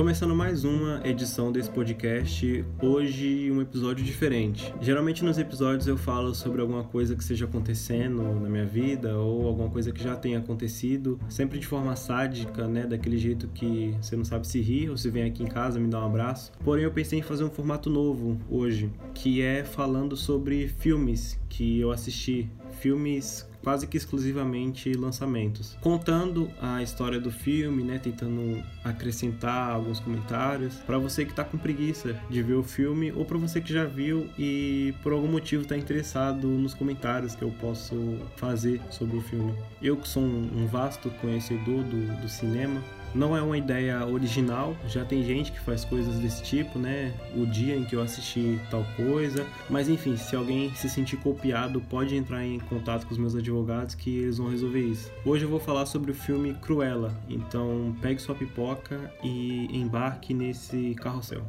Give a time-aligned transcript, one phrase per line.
[0.00, 4.72] Começando mais uma edição desse podcast, hoje um episódio diferente.
[4.80, 9.46] Geralmente nos episódios eu falo sobre alguma coisa que esteja acontecendo na minha vida ou
[9.46, 14.16] alguma coisa que já tenha acontecido, sempre de forma sádica, né, daquele jeito que você
[14.16, 16.50] não sabe se rir ou se vem aqui em casa me dar um abraço.
[16.64, 21.78] Porém eu pensei em fazer um formato novo hoje, que é falando sobre filmes que
[21.78, 29.70] eu assisti, filmes quase que exclusivamente lançamentos, contando a história do filme, né, tentando acrescentar
[29.70, 33.60] alguns comentários para você que está com preguiça de ver o filme ou para você
[33.60, 38.80] que já viu e por algum motivo está interessado nos comentários que eu posso fazer
[38.90, 39.54] sobre o filme.
[39.82, 42.82] Eu que sou um vasto conhecedor do, do cinema,
[43.14, 47.12] não é uma ideia original, já tem gente que faz coisas desse tipo, né?
[47.34, 49.46] O dia em que eu assisti tal coisa.
[49.68, 53.94] Mas enfim, se alguém se sentir copiado, pode entrar em contato com os meus advogados
[53.94, 55.10] que eles vão resolver isso.
[55.24, 60.94] Hoje eu vou falar sobre o filme Cruella, então pegue sua pipoca e embarque nesse
[60.94, 61.42] carrossel.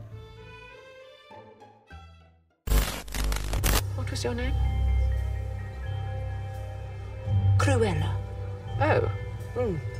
[3.98, 4.54] What was your name?
[7.60, 8.20] Cruella.
[8.80, 9.60] Oh.
[9.60, 9.91] Hmm.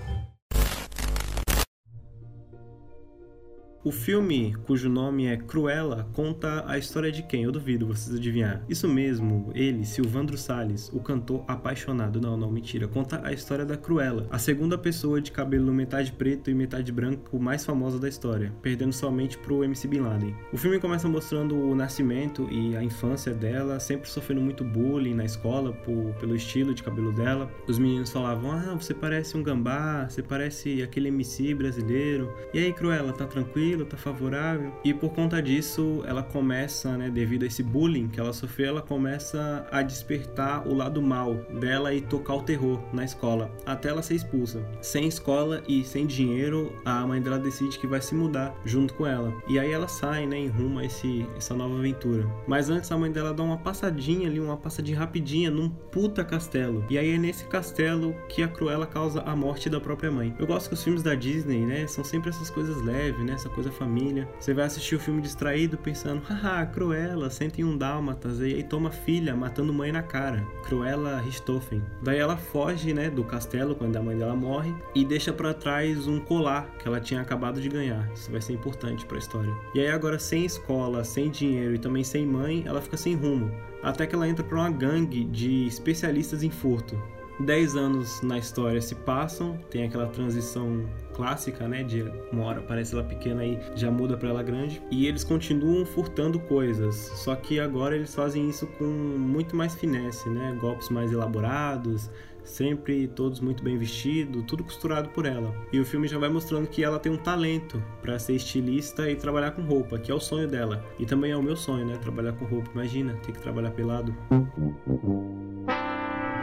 [3.84, 7.46] O filme, cujo nome é Cruella, conta a história de quem?
[7.46, 8.64] Eu duvido vocês adivinhar.
[8.70, 12.22] Isso mesmo, ele, Silvandro Salles, o cantor apaixonado.
[12.22, 12.88] Não, não, mentira.
[12.88, 17.40] Conta a história da Cruella, a segunda pessoa de cabelo metade preto e metade branco
[17.40, 20.36] mais famosa da história, perdendo somente pro MC Bin Laden.
[20.54, 25.26] O filme começa mostrando o nascimento e a infância dela, sempre sofrendo muito bullying na
[25.26, 27.52] escola por, pelo estilo de cabelo dela.
[27.68, 32.32] Os meninos falavam: Ah, você parece um gambá, você parece aquele MC brasileiro.
[32.54, 33.71] E aí, Cruella, tá tranquilo?
[33.72, 34.74] Tranquilo, tá favorável.
[34.84, 38.82] E por conta disso, ela começa, né, devido a esse bullying que ela sofreu, ela
[38.82, 44.02] começa a despertar o lado mal dela e tocar o terror na escola, até ela
[44.02, 44.66] ser expulsa.
[44.82, 49.06] Sem escola e sem dinheiro, a mãe dela decide que vai se mudar junto com
[49.06, 49.34] ela.
[49.48, 52.28] E aí ela sai, né, em rumo a esse, essa nova aventura.
[52.48, 56.84] Mas antes a mãe dela dá uma passadinha ali, uma passadinha rapidinha num puta castelo.
[56.90, 60.34] E aí é nesse castelo que a Cruella causa a morte da própria mãe.
[60.38, 63.50] Eu gosto que os filmes da Disney, né, são sempre essas coisas leves, né, essa
[63.50, 64.28] coisa coisa família.
[64.40, 67.30] Você vai assistir o filme distraído pensando, haha, Cruella,
[67.60, 70.44] um dálmatas, e aí toma filha matando mãe na cara.
[70.64, 71.84] Cruella Richthofen.
[72.02, 76.08] Daí ela foge, né, do castelo quando a mãe dela morre e deixa para trás
[76.08, 78.10] um colar que ela tinha acabado de ganhar.
[78.14, 79.54] Isso vai ser importante para a história.
[79.76, 83.52] E aí agora sem escola, sem dinheiro e também sem mãe, ela fica sem rumo.
[83.84, 87.00] Até que ela entra para uma gangue de especialistas em furto.
[87.46, 91.84] Dez anos na história se passam, tem aquela transição clássica, né?
[91.84, 94.82] De uma hora parece ela pequena e já muda para ela grande.
[94.92, 100.30] E eles continuam furtando coisas, só que agora eles fazem isso com muito mais finesse,
[100.30, 100.56] né?
[100.62, 102.12] Golpes mais elaborados,
[102.44, 105.54] sempre todos muito bem vestidos, tudo costurado por ela.
[105.74, 109.16] E o filme já vai mostrando que ela tem um talento para ser estilista e
[109.16, 110.84] trabalhar com roupa, que é o sonho dela.
[111.00, 111.98] E também é o meu sonho, né?
[111.98, 112.70] Trabalhar com roupa.
[112.74, 114.16] Imagina, ter que trabalhar pelado.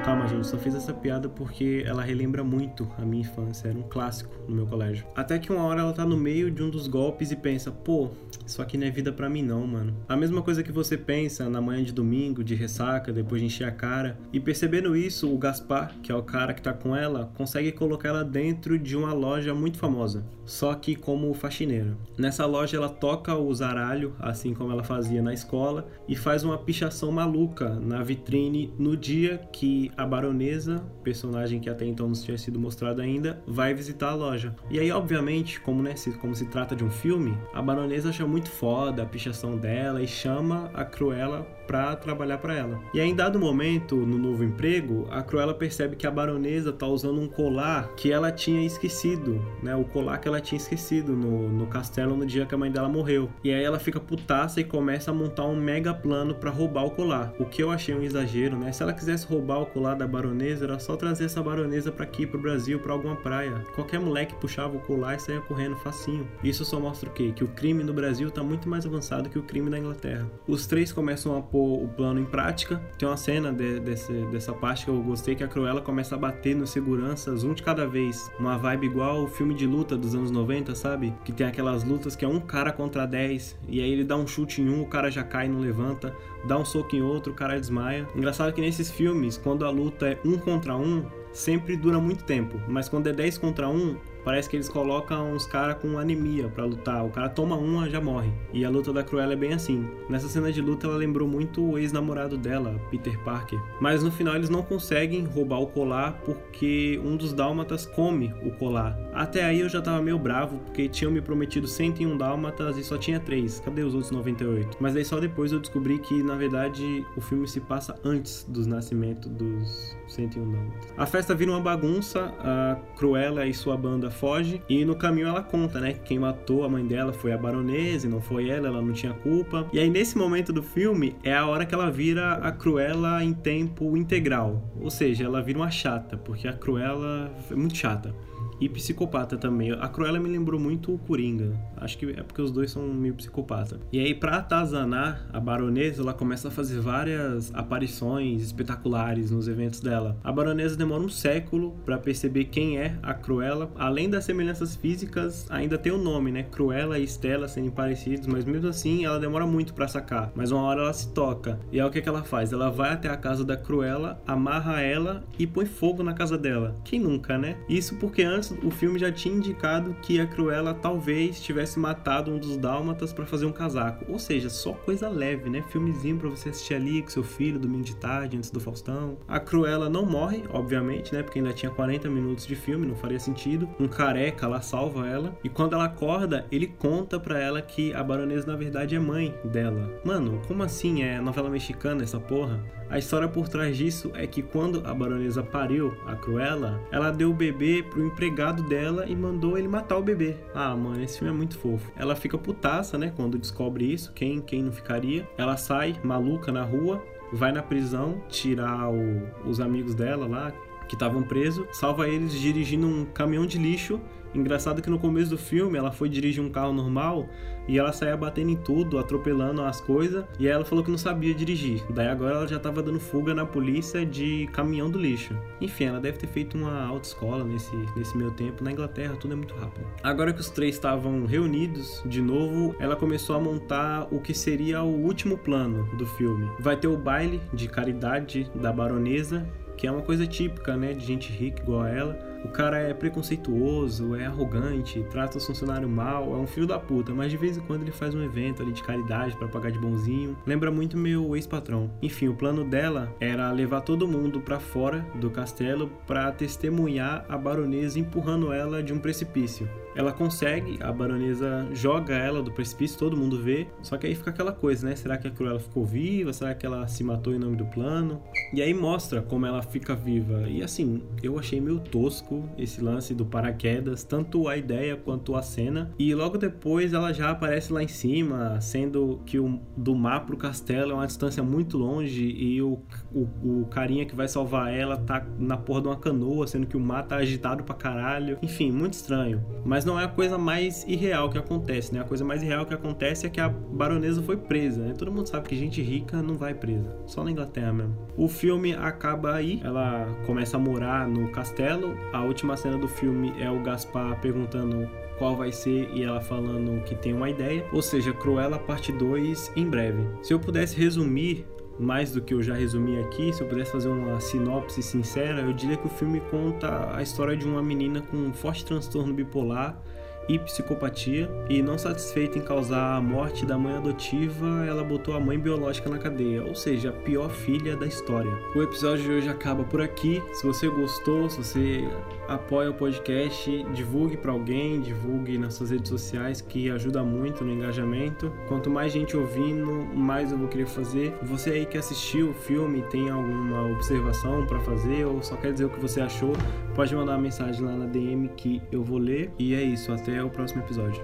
[0.09, 3.83] Calma, gente, só fiz essa piada porque ela relembra muito a minha infância, era um
[3.83, 5.05] clássico no meu colégio.
[5.15, 8.09] Até que uma hora ela tá no meio de um dos golpes e pensa, pô,
[8.47, 9.95] isso aqui não é vida para mim não, mano.
[10.09, 13.69] A mesma coisa que você pensa na manhã de domingo, de ressaca, depois de encher
[13.69, 14.19] a cara.
[14.33, 18.09] E percebendo isso, o Gaspar, que é o cara que tá com ela, consegue colocar
[18.09, 21.95] ela dentro de uma loja muito famosa, só que como faxineira.
[22.17, 26.57] Nessa loja ela toca o zaralho, assim como ela fazia na escola, e faz uma
[26.57, 32.39] pichação maluca na vitrine no dia que a baronesa, personagem que até então não tinha
[32.39, 34.55] sido mostrado ainda, vai visitar a loja.
[34.71, 38.25] E aí, obviamente, como, né, se, como se trata de um filme, a baronesa acha
[38.25, 42.81] muito foda a pichação dela e chama a Cruella para trabalhar para ela.
[42.95, 46.87] E aí, em dado momento, no novo emprego, a Cruella percebe que a baronesa tá
[46.87, 49.77] usando um colar que ela tinha esquecido, né?
[49.77, 52.89] O colar que ela tinha esquecido no, no castelo no dia que a mãe dela
[52.89, 53.29] morreu.
[53.45, 56.91] E aí ela fica putaça e começa a montar um mega plano para roubar o
[56.91, 57.35] colar.
[57.39, 58.73] O que eu achei um exagero, né?
[58.73, 62.26] Se ela quisesse roubar o colar da baronesa, era só trazer essa baronesa para aqui
[62.26, 63.62] pro Brasil, para alguma praia.
[63.75, 66.26] Qualquer moleque puxava o colar e saía correndo facinho.
[66.43, 67.32] Isso só mostra o quê?
[67.35, 70.26] Que o crime no Brasil tá muito mais avançado que o crime na Inglaterra.
[70.46, 72.81] Os três começam a pôr o plano em prática.
[72.99, 76.19] Tem uma cena de, desse, dessa parte que eu gostei que a Cruella começa a
[76.19, 78.31] bater nos seguranças um de cada vez.
[78.38, 81.14] Uma vibe igual o filme de luta dos anos 90, sabe?
[81.25, 84.26] Que tem aquelas lutas que é um cara contra 10 e aí ele dá um
[84.26, 86.14] chute em um, o cara já cai e não levanta,
[86.46, 88.06] dá um soco em outro, o cara desmaia.
[88.14, 92.61] Engraçado que nesses filmes, quando a luta é um contra um, sempre dura muito tempo,
[92.69, 96.65] mas quando é 10 contra 1, parece que eles colocam uns caras com anemia para
[96.65, 97.05] lutar.
[97.05, 98.31] O cara toma uma, já morre.
[98.53, 99.88] E a luta da Cruella é bem assim.
[100.09, 103.61] Nessa cena de luta, ela lembrou muito o ex-namorado dela, Peter Parker.
[103.81, 108.50] Mas no final eles não conseguem roubar o colar porque um dos dálmatas come o
[108.53, 108.99] colar.
[109.12, 112.97] Até aí eu já tava meio bravo porque tinham me prometido 101 dálmatas e só
[112.97, 113.61] tinha 3.
[113.61, 114.76] Cadê os outros 98?
[114.81, 118.67] Mas aí só depois eu descobri que na verdade o filme se passa antes dos
[118.67, 120.93] nascimentos dos 101 dálmatas.
[120.97, 125.43] A festa vira uma bagunça, a Cruella e sua banda foge e no caminho ela
[125.43, 128.69] conta, né, que quem matou a mãe dela foi a baronesa e não foi ela,
[128.69, 129.69] ela não tinha culpa.
[129.72, 133.32] E aí nesse momento do filme é a hora que ela vira a Cruella em
[133.32, 138.14] tempo integral, ou seja, ela vira uma chata, porque a Cruella é muito chata
[138.60, 139.72] e psicopata também.
[139.72, 141.52] A Cruella me lembrou muito o Coringa.
[141.76, 143.81] Acho que é porque os dois são meio psicopata.
[143.93, 149.81] E aí, pra atazanar a baronesa, ela começa a fazer várias aparições espetaculares nos eventos
[149.81, 150.16] dela.
[150.22, 153.70] A baronesa demora um século para perceber quem é a Cruella.
[153.76, 156.43] Além das semelhanças físicas, ainda tem o nome, né?
[156.43, 160.32] Cruella e Stella serem parecidos, mas mesmo assim ela demora muito para sacar.
[160.34, 161.58] Mas uma hora ela se toca.
[161.70, 162.52] E aí o que, que ela faz?
[162.52, 166.76] Ela vai até a casa da Cruella, amarra ela e põe fogo na casa dela.
[166.84, 167.56] Quem nunca, né?
[167.69, 172.39] Isso porque antes o filme já tinha indicado que a Cruella talvez tivesse matado um
[172.39, 174.05] dos dálmatas para fazer um casaco.
[174.09, 175.65] Ou seja, só coisa leve, né?
[175.69, 179.19] Filmezinho para você assistir ali com seu filho, domingo de tarde, antes do Faustão.
[179.27, 181.23] A Cruella não morre, obviamente, né?
[181.23, 183.69] Porque ainda tinha 40 minutos de filme, não faria sentido.
[183.79, 185.37] Um careca lá salva ela.
[185.43, 189.35] E quando ela acorda, ele conta para ela que a baronesa na verdade é mãe
[189.44, 190.01] dela.
[190.05, 191.03] Mano, como assim?
[191.03, 192.61] É novela mexicana essa porra?
[192.91, 197.31] A história por trás disso é que quando a baronesa pariu a Cruella, ela deu
[197.31, 198.38] o bebê pro empregado
[198.69, 200.37] dela e mandou ele matar o bebê.
[200.55, 201.90] Ah, mano, esse filme é muito fofo.
[201.96, 205.29] Ela fica putaça, né, quando descobre isso, quem quem não ficaria.
[205.37, 207.02] Ela sai maluca na rua,
[207.32, 210.52] vai na prisão tirar o, os amigos dela lá
[210.88, 214.00] que estavam presos, salva eles dirigindo um caminhão de lixo
[214.35, 217.29] Engraçado que no começo do filme ela foi dirigir um carro normal
[217.67, 220.97] e ela saía batendo em tudo, atropelando as coisas, e aí ela falou que não
[220.97, 221.85] sabia dirigir.
[221.91, 225.37] Daí agora ela já tava dando fuga na polícia de caminhão do lixo.
[225.61, 228.65] Enfim, ela deve ter feito uma autoescola nesse, nesse meio tempo.
[228.65, 229.87] Na Inglaterra tudo é muito rápido.
[230.03, 234.83] Agora que os três estavam reunidos de novo, ela começou a montar o que seria
[234.83, 236.49] o último plano do filme.
[236.59, 239.47] Vai ter o baile de caridade da baronesa,
[239.77, 242.94] que é uma coisa típica, né, de gente rica igual a ela o cara é
[242.94, 247.56] preconceituoso, é arrogante, trata o funcionário mal, é um filho da puta, mas de vez
[247.56, 250.37] em quando ele faz um evento ali de caridade para pagar de bonzinho.
[250.46, 251.90] Lembra muito meu ex-patrão.
[252.00, 257.37] Enfim, o plano dela era levar todo mundo para fora do castelo para testemunhar a
[257.37, 259.69] baronesa empurrando ela de um precipício.
[259.94, 263.67] Ela consegue, a baronesa joga ela do precipício, todo mundo vê.
[263.82, 264.94] Só que aí fica aquela coisa, né?
[264.94, 266.32] Será que a Cruella ficou viva?
[266.32, 268.23] Será que ela se matou em nome do plano?
[268.52, 270.49] E aí mostra como ela fica viva.
[270.49, 275.43] E assim, eu achei meio tosco esse lance do paraquedas, tanto a ideia quanto a
[275.43, 275.91] cena.
[275.99, 280.37] E logo depois ela já aparece lá em cima, sendo que o, do mar pro
[280.37, 282.79] castelo é uma distância muito longe e o,
[283.13, 286.77] o, o carinha que vai salvar ela tá na porra de uma canoa, sendo que
[286.77, 288.39] o mar tá agitado pra caralho.
[288.43, 289.45] Enfim, muito estranho.
[289.65, 292.01] Mas não é a coisa mais irreal que acontece, né?
[292.01, 294.95] A coisa mais irreal que acontece é que a baronesa foi presa, né?
[294.97, 297.97] Todo mundo sabe que gente rica não vai presa, só na Inglaterra mesmo.
[298.17, 301.97] O filme acaba aí, ela começa a morar no castelo.
[302.23, 304.88] Última cena do filme é o Gaspar perguntando
[305.19, 307.65] qual vai ser e ela falando que tem uma ideia.
[307.73, 310.06] Ou seja, Cruella parte 2 em breve.
[310.23, 311.44] Se eu pudesse resumir
[311.79, 315.53] mais do que eu já resumi aqui, se eu pudesse fazer uma sinopse sincera, eu
[315.53, 319.81] diria que o filme conta a história de uma menina com um forte transtorno bipolar
[320.29, 325.20] e psicopatia, e não satisfeita em causar a morte da mãe adotiva, ela botou a
[325.20, 328.31] mãe biológica na cadeia, ou seja, a pior filha da história.
[328.55, 330.23] O episódio de hoje acaba por aqui.
[330.32, 331.89] Se você gostou, se você
[332.29, 337.53] apoia o podcast, divulgue para alguém, divulgue nas suas redes sociais, que ajuda muito no
[337.53, 338.31] engajamento.
[338.47, 341.15] Quanto mais gente ouvindo, mais eu vou querer fazer.
[341.23, 345.65] Você aí que assistiu o filme, tem alguma observação para fazer ou só quer dizer
[345.65, 346.32] o que você achou,
[346.75, 349.31] pode mandar uma mensagem lá na DM que eu vou ler.
[349.39, 349.93] E é isso,
[350.25, 351.03] o próximo episódio.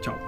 [0.00, 0.18] Tchau.